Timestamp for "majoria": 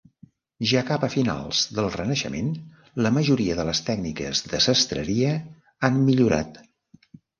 3.19-3.57